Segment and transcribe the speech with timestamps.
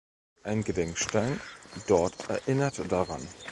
[0.41, 1.39] Ein Gedenkstein
[1.85, 3.21] dort erinnert daran.